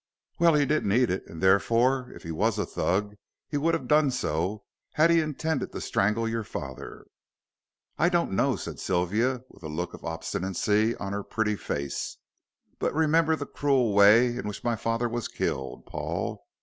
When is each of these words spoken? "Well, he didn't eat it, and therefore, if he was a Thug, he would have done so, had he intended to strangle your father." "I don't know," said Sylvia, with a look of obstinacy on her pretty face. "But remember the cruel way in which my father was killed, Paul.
"Well, 0.39 0.55
he 0.55 0.65
didn't 0.65 0.91
eat 0.93 1.11
it, 1.11 1.27
and 1.27 1.43
therefore, 1.43 2.11
if 2.15 2.23
he 2.23 2.31
was 2.31 2.57
a 2.57 2.65
Thug, 2.65 3.13
he 3.47 3.55
would 3.57 3.75
have 3.75 3.87
done 3.87 4.09
so, 4.09 4.63
had 4.93 5.11
he 5.11 5.21
intended 5.21 5.71
to 5.73 5.79
strangle 5.79 6.27
your 6.27 6.43
father." 6.43 7.05
"I 7.99 8.09
don't 8.09 8.31
know," 8.31 8.55
said 8.55 8.79
Sylvia, 8.79 9.41
with 9.47 9.61
a 9.61 9.67
look 9.69 9.93
of 9.93 10.03
obstinacy 10.03 10.95
on 10.95 11.13
her 11.13 11.21
pretty 11.23 11.55
face. 11.55 12.17
"But 12.79 12.95
remember 12.95 13.35
the 13.35 13.45
cruel 13.45 13.93
way 13.93 14.35
in 14.37 14.47
which 14.47 14.63
my 14.63 14.75
father 14.75 15.07
was 15.07 15.27
killed, 15.27 15.85
Paul. 15.85 16.47